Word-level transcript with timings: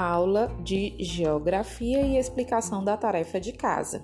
Aula 0.00 0.50
de 0.64 0.94
Geografia 0.98 2.00
e 2.00 2.16
explicação 2.16 2.82
da 2.82 2.96
tarefa 2.96 3.38
de 3.38 3.52
casa. 3.52 4.02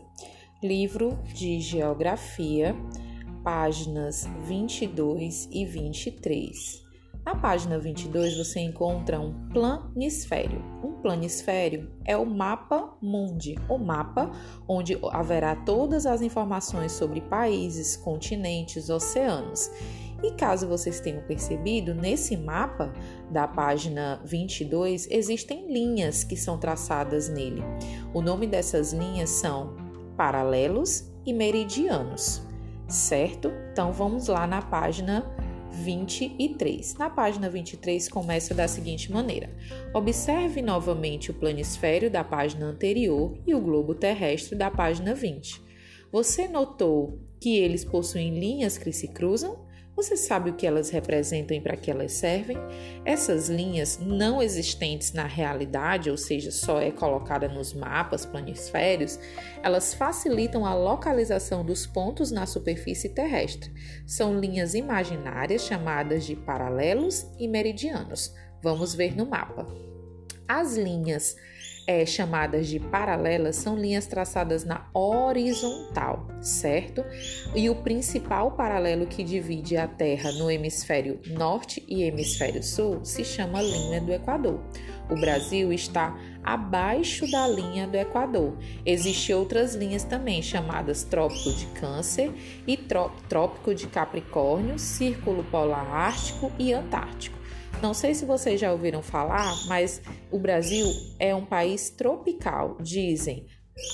Livro 0.63 1.19
de 1.33 1.59
Geografia, 1.59 2.77
páginas 3.43 4.29
22 4.45 5.49
e 5.51 5.65
23. 5.65 6.85
Na 7.25 7.35
página 7.35 7.79
22 7.79 8.37
você 8.37 8.61
encontra 8.61 9.19
um 9.19 9.49
planisfério. 9.49 10.63
Um 10.85 11.01
planisfério 11.01 11.91
é 12.05 12.15
o 12.15 12.27
mapa 12.27 12.95
mundi, 13.01 13.55
o 13.67 13.79
mapa 13.79 14.31
onde 14.69 14.99
haverá 15.11 15.57
todas 15.57 16.05
as 16.05 16.21
informações 16.21 16.93
sobre 16.93 17.23
países, 17.23 17.97
continentes, 17.97 18.91
oceanos. 18.91 19.71
E 20.23 20.33
caso 20.33 20.67
vocês 20.67 21.01
tenham 21.01 21.23
percebido, 21.23 21.95
nesse 21.95 22.37
mapa 22.37 22.93
da 23.31 23.47
página 23.47 24.21
22 24.25 25.09
existem 25.11 25.71
linhas 25.71 26.25
que 26.25 26.37
são 26.37 26.59
traçadas 26.59 27.29
nele. 27.29 27.63
O 28.15 28.23
nome 28.23 28.47
dessas 28.47 28.93
linhas 28.93 29.31
são 29.31 29.77
paralelos 30.17 31.11
e 31.25 31.33
meridianos, 31.33 32.43
certo? 32.89 33.53
Então 33.73 33.93
vamos 33.93 34.29
lá 34.29 34.47
na 34.47 34.63
página 34.63 35.25
23. 35.71 36.95
Na 36.95 37.11
página 37.11 37.51
23 37.51 38.09
começa 38.09 38.55
da 38.55 38.67
seguinte 38.67 39.13
maneira: 39.13 39.51
Observe 39.93 40.63
novamente 40.63 41.31
o 41.31 41.35
planisfério 41.35 42.11
da 42.11 42.25
página 42.25 42.67
anterior 42.67 43.37
e 43.47 43.55
o 43.55 43.61
globo 43.61 43.95
terrestre 43.95 44.57
da 44.57 44.71
página 44.71 45.15
20. 45.15 45.63
Você 46.11 46.49
notou 46.49 47.19
que 47.39 47.59
eles 47.59 47.85
possuem 47.85 48.39
linhas 48.39 48.79
que 48.79 48.93
se 48.93 49.09
cruzam? 49.09 49.66
Você 49.97 50.15
sabe 50.15 50.51
o 50.51 50.53
que 50.53 50.67
elas 50.67 50.91
representam 50.91 51.57
e 51.57 51.61
para 51.61 51.75
que 51.75 51.91
elas 51.91 52.13
servem? 52.13 52.59
Essas 53.03 53.49
linhas 53.49 53.99
não 53.99 54.43
existentes 54.43 55.15
na 55.15 55.25
realidade, 55.25 56.11
ou 56.11 56.19
seja, 56.19 56.51
só 56.51 56.79
é 56.79 56.91
colocada 56.91 57.49
nos 57.49 57.73
mapas 57.73 58.27
planisférios, 58.27 59.19
elas 59.63 59.95
facilitam 59.95 60.67
a 60.67 60.75
localização 60.75 61.65
dos 61.65 61.87
pontos 61.87 62.31
na 62.31 62.45
superfície 62.45 63.09
terrestre. 63.09 63.73
São 64.07 64.39
linhas 64.39 64.75
imaginárias 64.75 65.63
chamadas 65.63 66.27
de 66.27 66.37
paralelos 66.37 67.27
e 67.39 67.49
meridianos. 67.49 68.35
Vamos 68.63 68.95
ver 68.95 69.17
no 69.17 69.25
mapa. 69.25 69.67
As 70.47 70.77
linhas 70.77 71.37
é, 71.87 72.05
chamadas 72.05 72.67
de 72.67 72.81
paralelas 72.81 73.57
são 73.57 73.77
linhas 73.77 74.07
traçadas 74.07 74.65
na 74.65 74.87
horizontal, 74.93 76.27
certo? 76.41 77.05
E 77.55 77.71
o 77.71 77.77
principal 77.77 78.53
paralelo 78.53 79.07
que 79.07 79.23
divide 79.23 79.77
a 79.77 79.87
Terra 79.87 80.33
no 80.33 80.51
hemisfério 80.51 81.21
norte 81.29 81.85
e 81.87 82.03
hemisfério 82.03 82.63
sul 82.63 83.05
se 83.05 83.25
chama 83.25 83.63
linha 83.63 84.01
do 84.01 84.13
Equador. 84.13 84.61
O 85.09 85.15
Brasil 85.15 85.73
está 85.73 86.19
abaixo 86.43 87.31
da 87.31 87.47
linha 87.47 87.87
do 87.87 87.97
Equador. 87.97 88.57
Existem 88.85 89.37
outras 89.37 89.75
linhas 89.77 90.03
também, 90.03 90.43
chamadas 90.43 91.05
Trópico 91.05 91.53
de 91.53 91.67
Câncer 91.67 92.33
e 92.67 92.77
Trópico 92.77 93.73
de 93.73 93.87
Capricórnio, 93.87 94.79
Círculo 94.79 95.45
Polar 95.45 95.87
Ártico 95.87 96.51
e 96.59 96.73
Antártico. 96.73 97.46
Não 97.83 97.93
sei 97.93 98.15
se 98.15 98.25
vocês 98.25 98.59
já 98.59 98.73
ouviram 98.73 99.03
falar, 99.03 99.55
mas 99.67 100.01
o 100.31 100.39
Brasil 100.39 100.87
é 101.19 101.35
um 101.35 101.45
país 101.45 101.91
tropical, 101.91 102.79
dizem. 102.81 103.47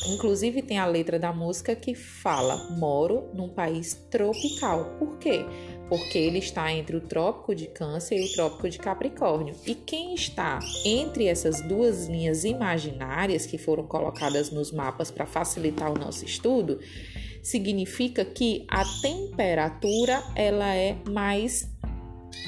Inclusive 0.06 0.62
tem 0.62 0.78
a 0.78 0.86
letra 0.86 1.18
da 1.18 1.32
música 1.32 1.74
que 1.74 1.92
fala: 1.92 2.70
"Moro 2.78 3.30
num 3.34 3.48
país 3.48 3.94
tropical". 4.08 4.96
Por 4.98 5.18
quê? 5.18 5.44
Porque 5.88 6.16
ele 6.16 6.38
está 6.38 6.72
entre 6.72 6.96
o 6.96 7.00
trópico 7.00 7.54
de 7.54 7.66
Câncer 7.66 8.20
e 8.20 8.24
o 8.24 8.32
trópico 8.32 8.70
de 8.70 8.78
Capricórnio. 8.78 9.56
E 9.66 9.74
quem 9.74 10.14
está 10.14 10.60
entre 10.84 11.26
essas 11.26 11.60
duas 11.62 12.06
linhas 12.06 12.44
imaginárias 12.44 13.44
que 13.44 13.58
foram 13.58 13.84
colocadas 13.84 14.50
nos 14.52 14.70
mapas 14.70 15.10
para 15.10 15.26
facilitar 15.26 15.90
o 15.90 15.98
nosso 15.98 16.24
estudo, 16.24 16.78
significa 17.42 18.24
que 18.24 18.64
a 18.70 18.84
temperatura 19.02 20.22
ela 20.36 20.72
é 20.72 20.96
mais 21.10 21.71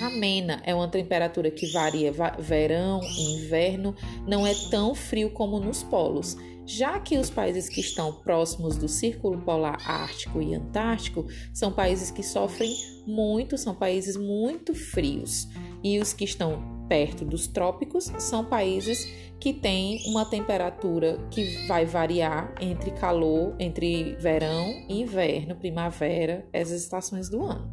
amena. 0.01 0.61
É 0.65 0.75
uma 0.75 0.89
temperatura 0.89 1.51
que 1.51 1.71
varia 1.73 2.13
verão 2.39 3.01
inverno, 3.03 3.95
não 4.27 4.47
é 4.47 4.55
tão 4.71 4.95
frio 4.95 5.31
como 5.31 5.61
nos 5.61 5.83
polos. 5.83 6.37
Já 6.67 6.99
que 6.99 7.19
os 7.19 7.29
países 7.29 7.69
que 7.69 7.81
estão 7.81 8.11
próximos 8.11 8.77
do 8.77 8.89
Círculo 8.89 9.39
Polar 9.43 9.79
Ártico 9.87 10.41
e 10.41 10.55
Antártico 10.55 11.27
são 11.53 11.71
países 11.71 12.11
que 12.11 12.23
sofrem 12.23 12.75
muito, 13.07 13.59
são 13.59 13.75
países 13.75 14.17
muito 14.17 14.75
frios. 14.75 15.47
E 15.83 15.99
os 15.99 16.15
que 16.15 16.25
estão 16.25 16.87
perto 16.89 17.25
dos 17.25 17.47
trópicos 17.47 18.11
são 18.19 18.45
países 18.45 19.07
que 19.39 19.53
têm 19.53 20.01
uma 20.07 20.25
temperatura 20.25 21.19
que 21.31 21.67
vai 21.67 21.85
variar 21.85 22.55
entre 22.61 22.91
calor, 22.93 23.55
entre 23.59 24.15
verão 24.17 24.87
e 24.89 25.03
inverno, 25.03 25.57
primavera, 25.57 26.49
essas 26.51 26.83
estações 26.83 27.29
do 27.29 27.45
ano. 27.45 27.71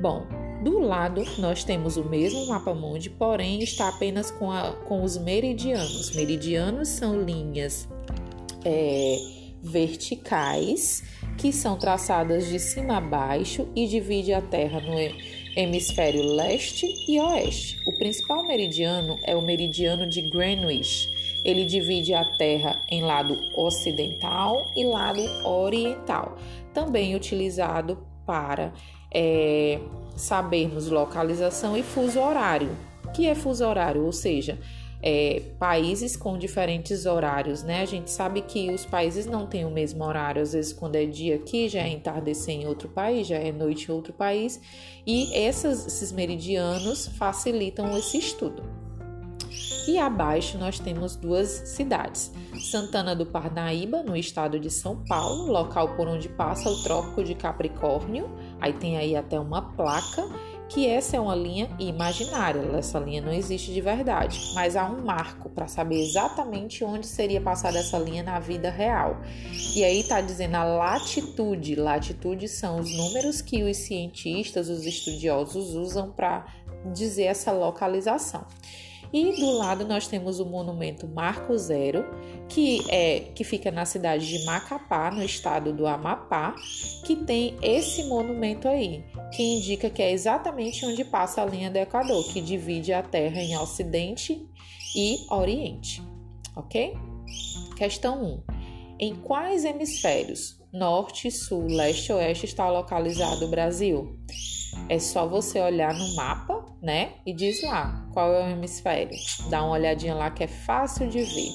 Bom, 0.00 0.24
do 0.62 0.78
lado, 0.80 1.24
nós 1.38 1.62
temos 1.64 1.96
o 1.96 2.04
mesmo 2.04 2.46
mapa 2.48 2.74
mundi, 2.74 3.10
porém 3.10 3.62
está 3.62 3.88
apenas 3.88 4.30
com, 4.30 4.50
a, 4.50 4.72
com 4.72 5.02
os 5.02 5.16
meridianos. 5.16 6.14
Meridianos 6.14 6.88
são 6.88 7.22
linhas 7.22 7.88
é, 8.64 9.16
verticais 9.62 11.02
que 11.36 11.52
são 11.52 11.78
traçadas 11.78 12.48
de 12.48 12.58
cima 12.58 12.96
a 12.96 13.00
baixo 13.00 13.68
e 13.74 13.86
divide 13.86 14.32
a 14.32 14.42
Terra 14.42 14.80
no 14.80 14.98
hemisfério 15.56 16.22
leste 16.34 16.86
e 17.08 17.20
oeste. 17.20 17.78
O 17.86 17.96
principal 17.98 18.46
meridiano 18.46 19.16
é 19.24 19.36
o 19.36 19.42
meridiano 19.42 20.08
de 20.08 20.22
Greenwich. 20.22 21.08
Ele 21.44 21.64
divide 21.64 22.14
a 22.14 22.24
Terra 22.36 22.84
em 22.90 23.02
lado 23.02 23.38
ocidental 23.56 24.56
e 24.76 24.84
lado 24.84 25.20
oriental, 25.44 26.36
também 26.74 27.14
utilizado 27.14 27.98
para 28.26 28.72
é, 29.12 29.80
sabermos 30.16 30.88
localização 30.88 31.76
e 31.76 31.82
fuso 31.82 32.20
horário. 32.20 32.70
O 33.04 33.10
que 33.10 33.26
é 33.26 33.34
fuso 33.34 33.64
horário? 33.64 34.04
Ou 34.04 34.12
seja, 34.12 34.58
é, 35.02 35.42
países 35.58 36.16
com 36.16 36.36
diferentes 36.36 37.06
horários, 37.06 37.62
né? 37.62 37.82
A 37.82 37.86
gente 37.86 38.10
sabe 38.10 38.42
que 38.42 38.70
os 38.70 38.84
países 38.84 39.26
não 39.26 39.46
têm 39.46 39.64
o 39.64 39.70
mesmo 39.70 40.04
horário, 40.04 40.42
às 40.42 40.52
vezes 40.52 40.72
quando 40.72 40.96
é 40.96 41.06
dia 41.06 41.36
aqui 41.36 41.68
já 41.68 41.80
é 41.80 41.88
entardecer 41.88 42.54
em 42.54 42.66
outro 42.66 42.88
país, 42.88 43.26
já 43.26 43.36
é 43.36 43.52
noite 43.52 43.88
em 43.88 43.94
outro 43.94 44.12
país, 44.12 44.60
e 45.06 45.32
essas, 45.34 45.86
esses 45.86 46.10
meridianos 46.10 47.06
facilitam 47.16 47.96
esse 47.96 48.18
estudo. 48.18 48.62
E 49.86 49.96
abaixo 49.96 50.58
nós 50.58 50.78
temos 50.78 51.16
duas 51.16 51.48
cidades: 51.48 52.30
Santana 52.60 53.16
do 53.16 53.24
Parnaíba, 53.24 54.02
no 54.02 54.16
estado 54.16 54.58
de 54.60 54.68
São 54.68 55.02
Paulo, 55.04 55.50
local 55.50 55.94
por 55.96 56.06
onde 56.06 56.28
passa 56.28 56.68
o 56.68 56.82
Trópico 56.82 57.24
de 57.24 57.34
Capricórnio. 57.34 58.28
Aí 58.60 58.72
tem 58.72 58.96
aí 58.96 59.16
até 59.16 59.38
uma 59.38 59.62
placa 59.62 60.28
que 60.68 60.86
essa 60.86 61.16
é 61.16 61.20
uma 61.20 61.34
linha 61.34 61.70
imaginária, 61.78 62.60
essa 62.76 62.98
linha 62.98 63.22
não 63.22 63.32
existe 63.32 63.72
de 63.72 63.80
verdade, 63.80 64.38
mas 64.54 64.76
há 64.76 64.84
um 64.84 65.02
marco 65.02 65.48
para 65.48 65.66
saber 65.66 65.98
exatamente 66.02 66.84
onde 66.84 67.06
seria 67.06 67.40
passada 67.40 67.78
essa 67.78 67.98
linha 67.98 68.22
na 68.22 68.38
vida 68.38 68.70
real. 68.70 69.16
E 69.74 69.82
aí 69.82 70.00
está 70.00 70.20
dizendo 70.20 70.56
a 70.56 70.64
latitude. 70.64 71.74
Latitude 71.74 72.48
são 72.48 72.80
os 72.80 72.94
números 72.94 73.40
que 73.40 73.62
os 73.62 73.78
cientistas, 73.78 74.68
os 74.68 74.84
estudiosos 74.84 75.74
usam 75.74 76.10
para 76.10 76.46
dizer 76.92 77.24
essa 77.24 77.50
localização. 77.50 78.44
E 79.12 79.40
do 79.40 79.52
lado 79.52 79.86
nós 79.86 80.06
temos 80.06 80.38
o 80.38 80.44
monumento 80.44 81.08
Marco 81.08 81.56
Zero, 81.56 82.04
que 82.48 82.84
é 82.90 83.20
que 83.34 83.42
fica 83.42 83.70
na 83.70 83.84
cidade 83.84 84.26
de 84.26 84.44
Macapá, 84.44 85.10
no 85.10 85.22
estado 85.22 85.72
do 85.72 85.86
Amapá, 85.86 86.54
que 87.04 87.16
tem 87.16 87.56
esse 87.62 88.04
monumento 88.04 88.68
aí, 88.68 89.04
que 89.32 89.42
indica 89.42 89.88
que 89.88 90.02
é 90.02 90.12
exatamente 90.12 90.84
onde 90.84 91.04
passa 91.04 91.42
a 91.42 91.46
linha 91.46 91.70
do 91.70 91.76
Equador, 91.76 92.22
que 92.32 92.40
divide 92.40 92.92
a 92.92 93.02
Terra 93.02 93.40
em 93.40 93.56
Ocidente 93.56 94.46
e 94.94 95.26
Oriente. 95.30 96.02
OK? 96.54 96.94
Questão 97.76 98.42
1. 98.48 98.58
Em 99.00 99.14
quais 99.14 99.64
hemisférios, 99.64 100.60
norte, 100.72 101.30
sul, 101.30 101.66
leste 101.66 102.10
e 102.10 102.14
oeste, 102.14 102.46
está 102.46 102.68
localizado 102.68 103.44
o 103.44 103.48
Brasil? 103.48 104.18
É 104.88 104.98
só 104.98 105.26
você 105.26 105.60
olhar 105.60 105.94
no 105.94 106.14
mapa, 106.16 106.57
né? 106.82 107.12
E 107.26 107.32
diz 107.32 107.62
lá 107.62 108.08
qual 108.12 108.32
é 108.32 108.46
o 108.46 108.50
hemisfério. 108.50 109.16
Dá 109.50 109.62
uma 109.62 109.72
olhadinha 109.72 110.14
lá 110.14 110.30
que 110.30 110.44
é 110.44 110.48
fácil 110.48 111.08
de 111.08 111.22
ver. 111.22 111.52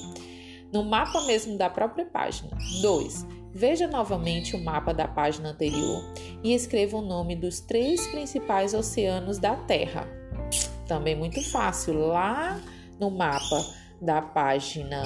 No 0.72 0.84
mapa 0.84 1.20
mesmo 1.22 1.56
da 1.56 1.70
própria 1.70 2.04
página. 2.04 2.50
2. 2.82 3.26
Veja 3.52 3.86
novamente 3.86 4.56
o 4.56 4.64
mapa 4.64 4.92
da 4.92 5.06
página 5.06 5.50
anterior 5.50 6.02
e 6.42 6.52
escreva 6.52 6.96
o 6.96 7.02
nome 7.02 7.36
dos 7.36 7.60
três 7.60 8.06
principais 8.08 8.74
oceanos 8.74 9.38
da 9.38 9.54
Terra. 9.54 10.08
Também 10.88 11.14
muito 11.14 11.40
fácil. 11.50 11.94
Lá 11.94 12.60
no 12.98 13.10
mapa 13.10 13.64
da 14.00 14.20
página 14.20 15.00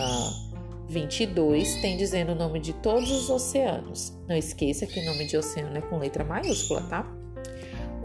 22 0.88 1.76
tem 1.82 1.98
dizendo 1.98 2.32
o 2.32 2.34
nome 2.34 2.58
de 2.58 2.72
todos 2.72 3.10
os 3.10 3.28
oceanos. 3.28 4.18
Não 4.26 4.34
esqueça 4.34 4.86
que 4.86 4.98
o 5.00 5.04
nome 5.04 5.26
de 5.26 5.36
oceano 5.36 5.76
é 5.76 5.82
com 5.82 5.98
letra 5.98 6.24
maiúscula, 6.24 6.82
tá? 6.88 7.17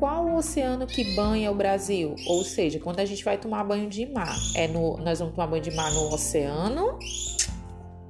Qual 0.03 0.25
o 0.25 0.35
oceano 0.35 0.85
que 0.85 1.15
banha 1.15 1.49
o 1.49 1.55
Brasil? 1.55 2.13
Ou 2.27 2.43
seja, 2.43 2.77
quando 2.77 2.99
a 2.99 3.05
gente 3.05 3.23
vai 3.23 3.37
tomar 3.37 3.63
banho 3.63 3.87
de 3.87 4.05
mar, 4.05 4.35
é 4.53 4.67
no, 4.67 4.97
nós 4.97 5.19
vamos 5.19 5.33
tomar 5.33 5.47
banho 5.47 5.63
de 5.63 5.71
mar 5.71 5.93
no 5.93 6.13
oceano? 6.13 6.99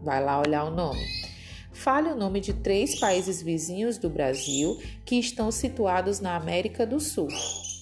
Vai 0.01 0.19
lá 0.25 0.41
olhar 0.41 0.63
o 0.63 0.71
nome. 0.71 1.05
Fale 1.71 2.09
o 2.09 2.15
nome 2.15 2.39
de 2.39 2.51
três 2.51 2.99
países 2.99 3.43
vizinhos 3.43 3.99
do 3.99 4.09
Brasil 4.09 4.75
que 5.05 5.19
estão 5.19 5.51
situados 5.51 6.19
na 6.19 6.35
América 6.35 6.83
do 6.83 6.99
Sul, 6.99 7.27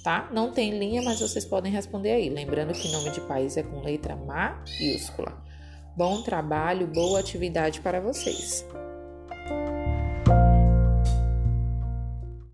tá? 0.04 0.30
Não 0.34 0.52
tem 0.52 0.78
linha, 0.78 1.02
mas 1.02 1.22
vocês 1.22 1.46
podem 1.46 1.72
responder 1.72 2.12
aí. 2.12 2.28
Lembrando 2.28 2.74
que 2.74 2.92
nome 2.92 3.12
de 3.12 3.22
país 3.22 3.56
é 3.56 3.63
com 3.63 3.80
letra 3.80 4.18
maiúscula. 4.18 5.42
Bom 5.96 6.22
trabalho, 6.22 6.86
boa 6.86 7.18
atividade 7.18 7.80
para 7.80 8.02
vocês. 8.02 8.66